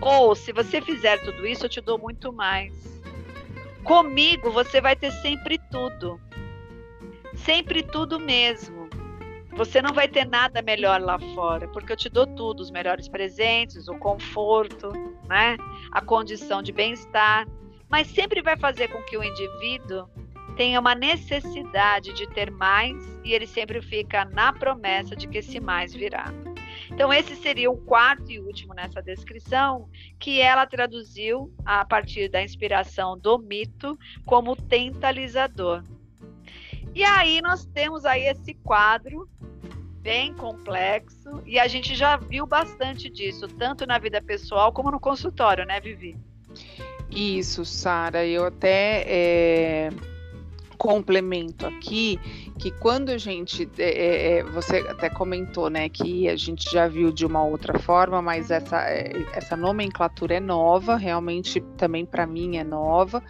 [0.02, 2.74] Ou se você fizer tudo isso, eu te dou muito mais.
[3.84, 6.20] Comigo você vai ter sempre tudo.
[7.36, 8.90] Sempre tudo mesmo.
[9.56, 13.08] Você não vai ter nada melhor lá fora, porque eu te dou tudo, os melhores
[13.08, 14.92] presentes, o conforto,
[15.28, 15.56] né?
[15.92, 17.48] A condição de bem-estar,
[17.90, 20.10] mas sempre vai fazer com que o indivíduo
[20.58, 25.60] tenha uma necessidade de ter mais e ele sempre fica na promessa de que esse
[25.62, 26.26] mais virá.
[26.92, 29.90] Então, esse seria o quarto e último nessa descrição,
[30.20, 35.82] que ela traduziu a partir da inspiração do mito como tentalizador.
[36.96, 39.30] E aí nós temos aí esse quadro
[40.00, 45.00] bem complexo e a gente já viu bastante disso, tanto na vida pessoal como no
[45.00, 46.16] consultório, né, Vivi?
[47.12, 48.26] Isso, Sara.
[48.26, 49.90] Eu até é,
[50.78, 52.18] complemento aqui
[52.58, 56.88] que quando a gente, é, é, é, você até comentou, né, que a gente já
[56.88, 62.26] viu de uma outra forma, mas essa, é, essa nomenclatura é nova, realmente também para
[62.26, 63.22] mim é nova,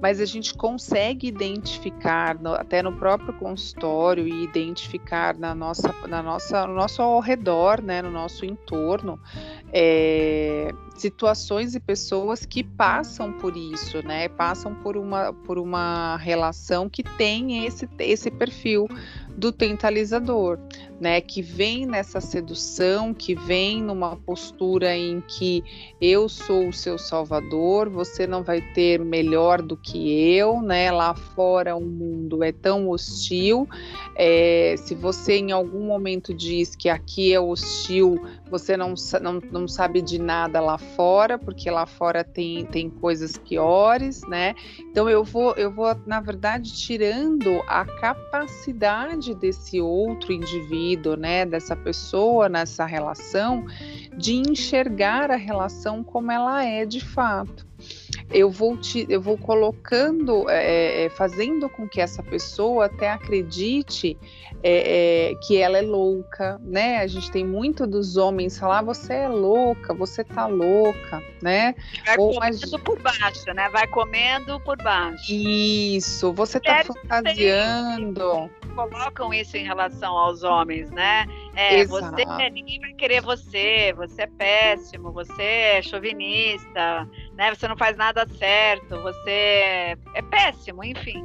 [0.00, 6.22] mas a gente consegue identificar no, até no próprio consultório e identificar na nossa, na
[6.22, 9.18] nossa, no nosso ao redor, né, no nosso entorno,
[9.72, 14.28] é, situações e pessoas que passam por isso, né?
[14.28, 18.67] Passam por uma, por uma relação que tem esse, esse perfil
[19.36, 20.58] do tentalizador,
[21.00, 21.20] né?
[21.20, 25.62] Que vem nessa sedução, que vem numa postura em que
[26.00, 30.90] eu sou o seu salvador, você não vai ter melhor do que eu, né?
[30.90, 33.68] Lá fora o mundo é tão hostil.
[34.16, 39.68] É, se você em algum momento diz que aqui é hostil, você não, não, não
[39.68, 44.54] sabe de nada lá fora, porque lá fora tem, tem coisas piores, né?
[44.80, 51.76] Então eu vou, eu vou, na verdade, tirando a capacidade desse outro indivíduo, né, dessa
[51.76, 53.64] pessoa nessa relação,
[54.16, 57.67] de enxergar a relação como ela é de fato
[58.30, 64.18] eu vou te, eu vou colocando, é, é, fazendo com que essa pessoa até acredite
[64.62, 66.98] é, é, que ela é louca, né?
[66.98, 71.74] A gente tem muito dos homens falar, ah, você é louca, você tá louca, né?
[72.04, 73.68] Vai Ou, comendo por baixo, né?
[73.70, 75.32] Vai comendo por baixo.
[75.32, 78.50] Isso, você tá fantasiando.
[78.74, 81.26] Colocam isso em relação aos homens, né?
[81.54, 82.16] É, Exato.
[82.16, 87.54] você, ninguém vai querer você, você é péssimo, você é chauvinista, né?
[87.54, 91.24] Você não faz nada certo, você é péssimo, enfim.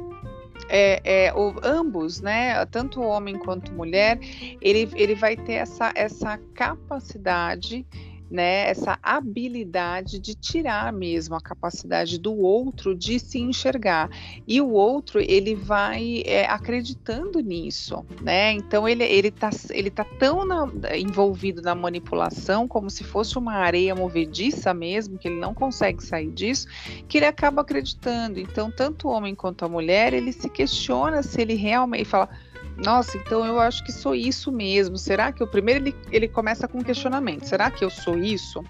[0.68, 4.18] É, é, o, ambos, né, tanto o homem quanto mulher,
[4.62, 7.84] ele, ele vai ter essa, essa capacidade
[8.30, 14.10] né, essa habilidade de tirar mesmo a capacidade do outro de se enxergar.
[14.46, 18.52] E o outro, ele vai é, acreditando nisso, né?
[18.52, 23.54] Então ele, ele, tá, ele tá tão na, envolvido na manipulação, como se fosse uma
[23.54, 26.66] areia movediça mesmo, que ele não consegue sair disso,
[27.08, 28.40] que ele acaba acreditando.
[28.40, 32.28] Então, tanto o homem quanto a mulher, ele se questiona se ele realmente fala
[32.76, 34.96] nossa, então eu acho que sou isso mesmo.
[34.96, 37.44] Será que o primeiro ele, ele começa com questionamento?
[37.44, 38.64] Será que eu sou isso?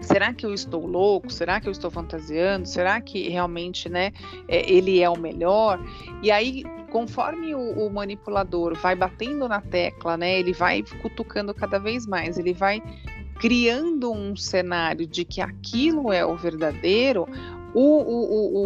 [0.00, 1.30] Será que eu estou louco?
[1.30, 2.66] Será que eu estou fantasiando?
[2.68, 4.12] Será que realmente, né,
[4.46, 5.80] é, ele é o melhor?
[6.22, 11.78] E aí, conforme o, o, manipulador vai batendo na tecla, né, ele vai cutucando cada
[11.78, 12.82] vez mais, ele vai
[13.40, 17.26] criando um cenário de que aquilo é o verdadeiro,
[17.74, 18.62] o, o, o,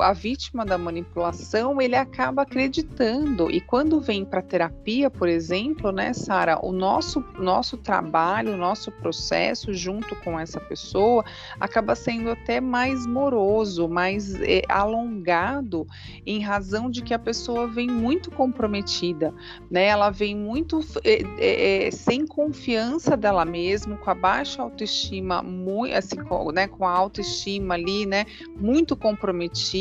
[0.00, 6.12] a vítima da manipulação ele acaba acreditando e quando vem para terapia, por exemplo, né,
[6.12, 11.24] Sara, o nosso nosso trabalho, o nosso processo junto com essa pessoa
[11.58, 15.86] acaba sendo até mais moroso, mais é, alongado,
[16.26, 19.34] em razão de que a pessoa vem muito comprometida,
[19.70, 19.86] né?
[19.86, 26.16] Ela vem muito é, é, sem confiança dela mesma, com a baixa autoestima, muito assim,
[26.16, 28.24] com, né, com a autoestima ali, né?
[28.56, 29.72] muito comprometida,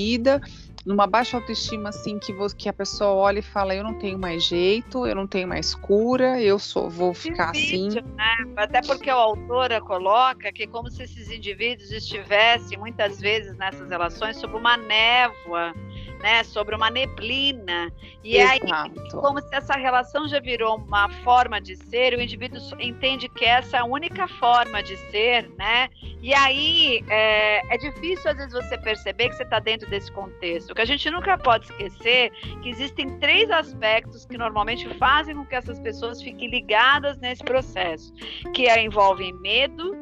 [0.85, 4.17] numa baixa autoestima assim que, você, que a pessoa olha e fala eu não tenho
[4.17, 7.89] mais jeito, eu não tenho mais cura, eu sou vou ficar assim.
[7.89, 8.53] Né?
[8.55, 14.37] Até porque a autora coloca que como se esses indivíduos estivessem muitas vezes nessas relações
[14.37, 15.73] sob uma névoa
[16.21, 17.91] né, sobre uma neblina.
[18.23, 18.73] E Exato.
[18.73, 23.45] aí, como se essa relação já virou uma forma de ser, o indivíduo entende que
[23.45, 25.89] essa é a única forma de ser, né?
[26.21, 30.71] E aí é, é difícil às vezes você perceber que você está dentro desse contexto.
[30.71, 35.45] O que a gente nunca pode esquecer que existem três aspectos que normalmente fazem com
[35.45, 38.13] que essas pessoas fiquem ligadas nesse processo,
[38.53, 39.95] que é, envolvem medo,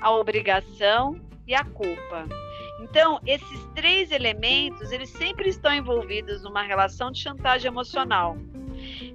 [0.00, 2.26] a obrigação e a culpa.
[2.96, 8.38] Então, esses três elementos, eles sempre estão envolvidos numa relação de chantagem emocional.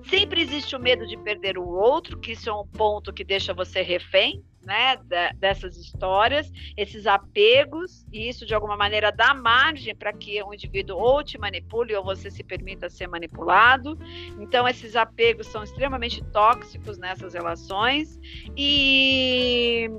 [0.08, 3.56] Sempre existe o medo de perder o outro, que isso é um ponto que deixa
[3.56, 4.98] você refém né,
[5.40, 11.00] dessas histórias, esses apegos, e isso de alguma maneira dá margem para que um indivíduo
[11.00, 13.98] ou te manipule ou você se permita ser manipulado.
[14.40, 18.20] Então, esses apegos são extremamente tóxicos nessas relações
[18.56, 19.90] e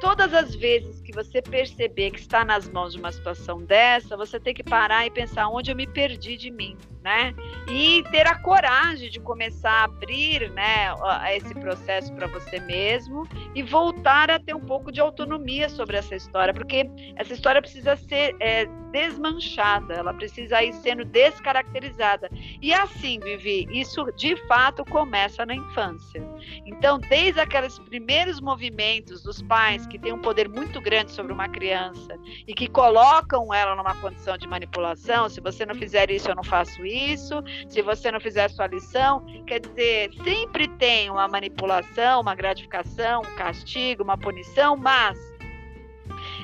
[0.00, 4.38] todas as vezes que você perceber que está nas mãos de uma situação dessa, você
[4.38, 6.76] tem que parar e pensar onde eu me perdi de mim
[7.06, 7.32] né?
[7.68, 10.92] E ter a coragem de começar a abrir, né,
[11.36, 16.16] esse processo para você mesmo e voltar a ter um pouco de autonomia sobre essa
[16.16, 22.28] história, porque essa história precisa ser é, desmanchada, ela precisa ir sendo descaracterizada.
[22.60, 26.20] E assim, Vivi, isso de fato começa na infância.
[26.64, 31.48] Então, desde aqueles primeiros movimentos dos pais que têm um poder muito grande sobre uma
[31.48, 32.16] criança
[32.46, 36.44] e que colocam ela numa condição de manipulação, se você não fizer isso, eu não
[36.44, 42.20] faço isso, se você não fizer a sua lição, quer dizer, sempre tem uma manipulação,
[42.20, 45.18] uma gratificação, um castigo, uma punição, mas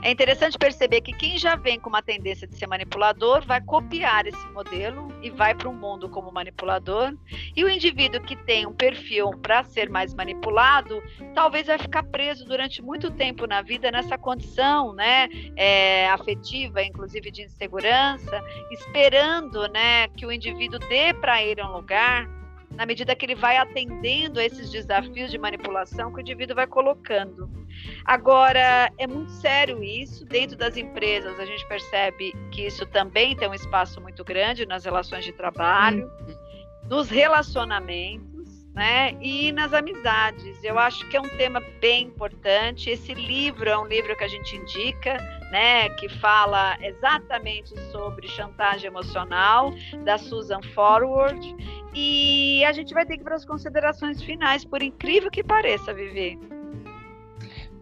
[0.03, 4.27] é interessante perceber que quem já vem com uma tendência de ser manipulador vai copiar
[4.27, 7.15] esse modelo e vai para um mundo como manipulador.
[7.55, 11.01] E o indivíduo que tem um perfil para ser mais manipulado,
[11.35, 17.31] talvez vai ficar preso durante muito tempo na vida nessa condição, né, é, afetiva, inclusive
[17.31, 18.43] de insegurança,
[18.73, 22.42] esperando, né, que o indivíduo dê para ele um lugar
[22.77, 26.67] na medida que ele vai atendendo a esses desafios de manipulação que o indivíduo vai
[26.67, 27.51] colocando.
[28.05, 30.25] Agora, é muito sério isso.
[30.25, 34.85] Dentro das empresas, a gente percebe que isso também tem um espaço muito grande nas
[34.85, 36.89] relações de trabalho, uhum.
[36.89, 38.32] nos relacionamentos.
[38.75, 39.15] Né?
[39.21, 42.89] E nas amizades, eu acho que é um tema bem importante.
[42.89, 45.19] Esse livro é um livro que a gente indica,
[45.51, 45.91] né?
[45.91, 51.55] Que fala exatamente sobre chantagem emocional da Susan Forward.
[51.95, 55.93] E a gente vai ter que ir para as considerações finais, por incrível que pareça,
[55.93, 56.39] Vivi.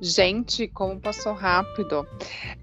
[0.00, 2.06] Gente, como passou rápido.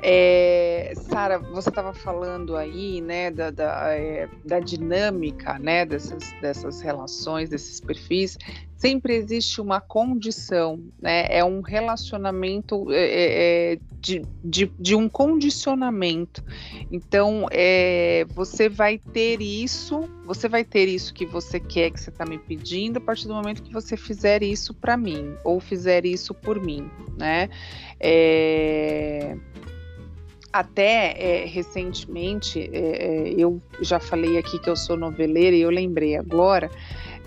[0.01, 6.81] É, Sara, você estava falando aí, né, da, da, é, da, dinâmica, né, dessas, dessas
[6.81, 8.37] relações, desses perfis
[8.77, 11.25] sempre existe uma condição, né?
[11.29, 16.43] É um relacionamento é, é, é, de, de, de, um condicionamento.
[16.91, 22.11] Então, é, você vai ter isso, você vai ter isso que você quer, que você
[22.11, 26.05] está me pedindo, a partir do momento que você fizer isso para mim, ou fizer
[26.05, 27.49] isso por mim, né?
[27.99, 29.35] É,
[30.53, 35.69] até é, recentemente, é, é, eu já falei aqui que eu sou noveleira e eu
[35.71, 36.69] lembrei agora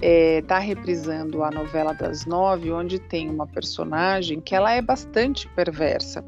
[0.01, 4.80] está é, tá reprisando a novela das nove, onde tem uma personagem que ela é
[4.80, 6.24] bastante perversa.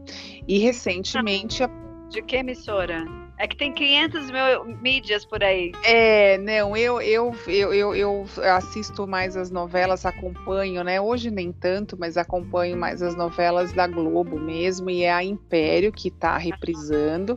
[0.47, 1.63] E recentemente.
[2.11, 3.05] De que emissora?
[3.43, 5.73] É que tem 500 mil mídias por aí.
[5.83, 11.01] É, não, eu, eu, eu, eu, eu assisto mais as novelas, acompanho, né?
[11.01, 15.91] Hoje nem tanto, mas acompanho mais as novelas da Globo mesmo, e é a Império
[15.91, 17.37] que está reprisando,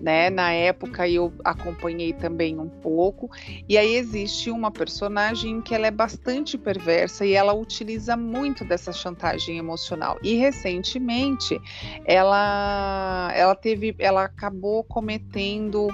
[0.00, 0.30] né?
[0.30, 3.28] Na época eu acompanhei também um pouco,
[3.68, 8.92] e aí existe uma personagem que ela é bastante perversa e ela utiliza muito dessa
[8.92, 10.16] chantagem emocional.
[10.22, 11.60] E recentemente
[12.04, 15.88] ela, ela teve, ela acabou cometendo cometendo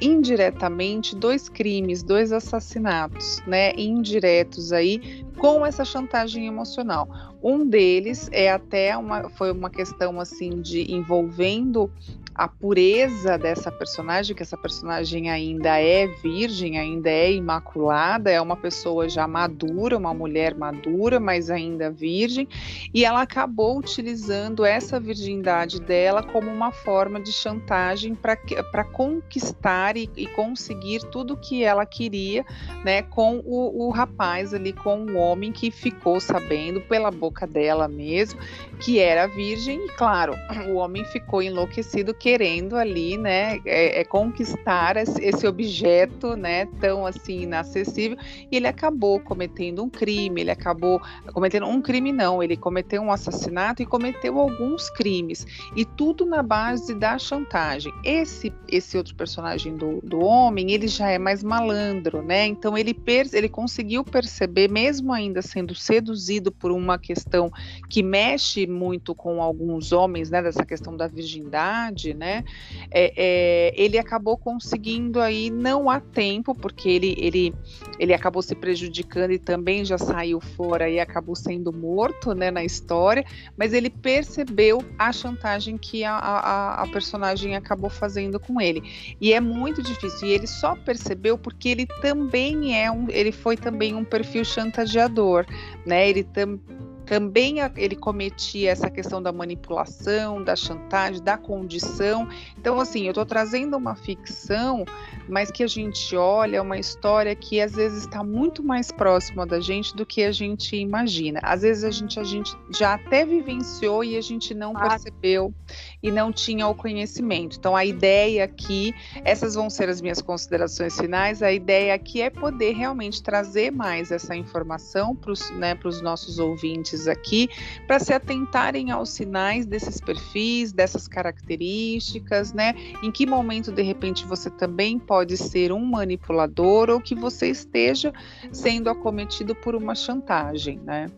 [0.00, 7.08] indiretamente dois crimes, dois assassinatos, né, indiretos aí com essa chantagem emocional.
[7.42, 11.90] Um deles é até uma foi uma questão assim de envolvendo
[12.38, 18.56] a pureza dessa personagem, que essa personagem ainda é virgem, ainda é imaculada, é uma
[18.56, 22.46] pessoa já madura, uma mulher madura, mas ainda virgem,
[22.94, 30.08] e ela acabou utilizando essa virgindade dela como uma forma de chantagem para conquistar e,
[30.16, 32.46] e, conseguir tudo que ela queria,
[32.84, 37.88] né, com o, o rapaz ali, com o homem que ficou sabendo pela boca dela
[37.88, 38.38] mesmo
[38.80, 40.34] que era virgem, e claro,
[40.68, 47.06] o homem ficou enlouquecido que querendo ali, né, é, é conquistar esse objeto, né, tão
[47.06, 48.18] assim inacessível,
[48.52, 51.00] e ele acabou cometendo um crime, ele acabou
[51.32, 56.42] cometendo um crime não, ele cometeu um assassinato e cometeu alguns crimes, e tudo na
[56.42, 57.90] base da chantagem.
[58.04, 62.44] Esse esse outro personagem do, do homem, ele já é mais malandro, né?
[62.44, 62.94] Então ele
[63.32, 67.50] ele conseguiu perceber mesmo ainda sendo seduzido por uma questão
[67.88, 72.44] que mexe muito com alguns homens, né, dessa questão da virgindade, né,
[72.90, 77.54] é, é, ele acabou conseguindo aí não há tempo, porque ele, ele,
[77.98, 82.64] ele acabou se prejudicando e também já saiu fora e acabou sendo morto, né, na
[82.64, 83.24] história,
[83.56, 88.82] mas ele percebeu a chantagem que a, a, a personagem acabou fazendo com ele.
[89.20, 93.56] E é muito difícil, e ele só percebeu porque ele também é um, ele foi
[93.56, 95.46] também um perfil chantageador,
[95.86, 96.08] né?
[96.08, 96.60] Ele também
[97.08, 102.28] também ele cometia essa questão da manipulação, da chantagem, da condição.
[102.58, 104.84] Então, assim, eu estou trazendo uma ficção,
[105.28, 109.58] mas que a gente olha uma história que às vezes está muito mais próxima da
[109.58, 111.40] gente do que a gente imagina.
[111.42, 114.88] Às vezes a gente, a gente já até vivenciou e a gente não ah.
[114.88, 115.54] percebeu
[116.02, 117.56] e não tinha o conhecimento.
[117.58, 118.94] Então, a ideia aqui,
[119.24, 121.42] essas vão ser as minhas considerações finais.
[121.42, 126.97] A ideia aqui é poder realmente trazer mais essa informação para os né, nossos ouvintes
[127.06, 127.48] aqui
[127.86, 132.74] para se atentarem aos sinais desses perfis, dessas características, né?
[133.02, 138.12] Em que momento de repente você também pode ser um manipulador ou que você esteja
[138.50, 141.08] sendo acometido por uma chantagem, né?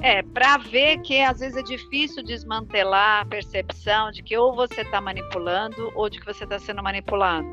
[0.00, 4.80] É, para ver que às vezes é difícil desmantelar a percepção de que ou você
[4.80, 7.46] está manipulando ou de que você está sendo manipulado.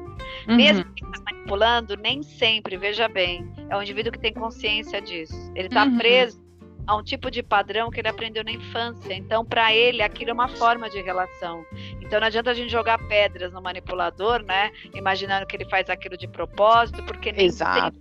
[0.47, 0.55] Uhum.
[0.55, 5.35] Mesmo que está manipulando, nem sempre, veja bem, é um indivíduo que tem consciência disso.
[5.55, 5.97] Ele está uhum.
[5.97, 6.44] preso
[6.87, 9.13] a um tipo de padrão que ele aprendeu na infância.
[9.13, 11.65] Então, para ele, aquilo é uma forma de relação.
[12.01, 14.71] Então, não adianta a gente jogar pedras no manipulador, né?
[14.93, 17.97] Imaginando que ele faz aquilo de propósito, porque nem Exato.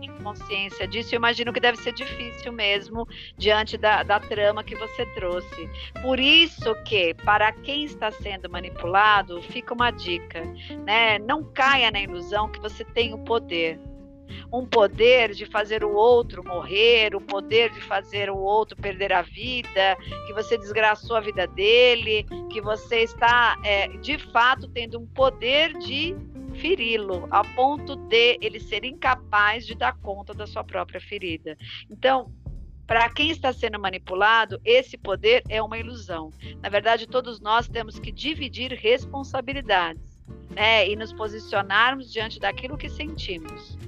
[0.00, 1.14] tem consciência disso.
[1.14, 3.06] Eu imagino que deve ser difícil mesmo
[3.36, 5.68] diante da, da trama que você trouxe.
[6.00, 10.42] Por isso que, para quem está sendo manipulado, fica uma dica,
[10.84, 11.18] né?
[11.18, 13.78] Não caia na ilusão que você tem o poder
[14.52, 19.22] um poder de fazer o outro morrer, o poder de fazer o outro perder a
[19.22, 19.96] vida,
[20.26, 25.76] que você desgraçou a vida dele, que você está é, de fato tendo um poder
[25.78, 26.14] de
[26.54, 31.56] feri-lo, a ponto de ele ser incapaz de dar conta da sua própria ferida.
[31.90, 32.32] Então,
[32.86, 36.30] para quem está sendo manipulado, esse poder é uma ilusão.
[36.62, 42.88] Na verdade, todos nós temos que dividir responsabilidades né, e nos posicionarmos diante daquilo que
[42.88, 43.78] sentimos.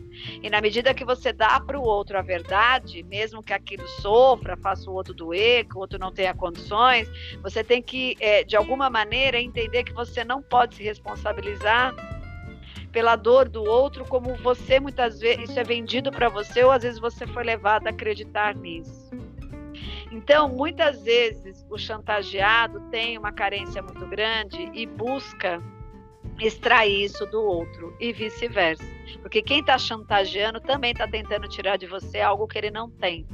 [0.42, 4.56] E na medida que você dá para o outro a verdade, mesmo que aquilo sofra,
[4.56, 7.08] faça o outro doer, que o outro não tenha condições,
[7.42, 11.94] você tem que, é, de alguma maneira, entender que você não pode se responsabilizar
[12.92, 16.82] pela dor do outro, como você muitas vezes isso é vendido para você, ou às
[16.82, 19.10] vezes você foi levado a acreditar nisso.
[20.10, 25.62] Então, muitas vezes o chantageado tem uma carência muito grande e busca
[26.40, 28.84] extrair isso do outro e vice-versa.
[29.20, 33.26] Porque quem está chantageando também está tentando tirar de você algo que ele não tem.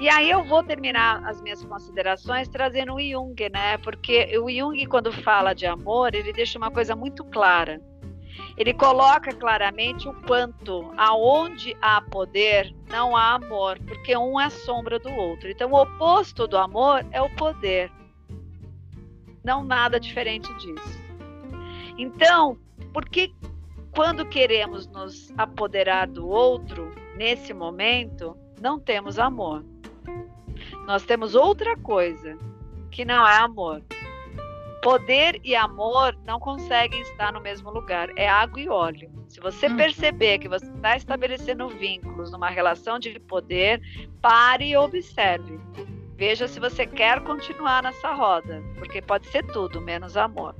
[0.00, 3.76] E aí eu vou terminar as minhas considerações trazendo o Jung, né?
[3.78, 7.80] Porque o Jung, quando fala de amor, ele deixa uma coisa muito clara.
[8.56, 14.98] Ele coloca claramente o quanto, aonde há poder, não há amor, porque um é sombra
[14.98, 15.50] do outro.
[15.50, 17.90] Então, o oposto do amor é o poder.
[19.44, 21.09] Não nada diferente disso.
[22.00, 22.56] Então,
[22.94, 23.30] por que
[23.94, 29.62] quando queremos nos apoderar do outro, nesse momento, não temos amor?
[30.86, 32.38] Nós temos outra coisa,
[32.90, 33.82] que não é amor.
[34.82, 39.10] Poder e amor não conseguem estar no mesmo lugar, é água e óleo.
[39.28, 39.76] Se você uhum.
[39.76, 43.78] perceber que você está estabelecendo vínculos numa relação de poder,
[44.22, 45.60] pare e observe.
[46.16, 50.54] Veja se você quer continuar nessa roda, porque pode ser tudo menos amor.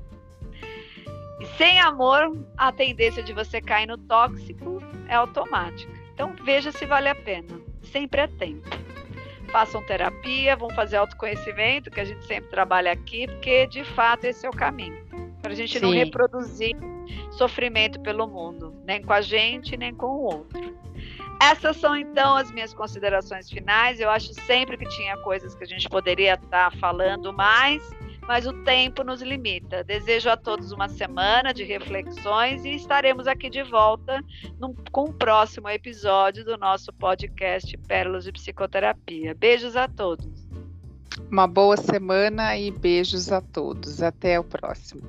[1.56, 5.92] Sem amor, a tendência de você cair no tóxico é automática.
[6.14, 7.60] Então veja se vale a pena.
[7.82, 8.68] Sempre é tempo.
[9.50, 14.46] Façam terapia, vão fazer autoconhecimento, que a gente sempre trabalha aqui, porque de fato esse
[14.46, 15.04] é o caminho.
[15.42, 15.84] Para a gente Sim.
[15.84, 16.76] não reproduzir
[17.32, 20.78] sofrimento pelo mundo, nem com a gente, nem com o outro.
[21.42, 23.98] Essas são então as minhas considerações finais.
[23.98, 27.82] Eu acho sempre que tinha coisas que a gente poderia estar falando mais,
[28.30, 29.82] mas o tempo nos limita.
[29.82, 34.24] Desejo a todos uma semana de reflexões e estaremos aqui de volta
[34.56, 39.34] num, com o próximo episódio do nosso podcast Pérolas de Psicoterapia.
[39.34, 40.28] Beijos a todos.
[41.28, 44.00] Uma boa semana e beijos a todos.
[44.00, 45.02] Até o próximo.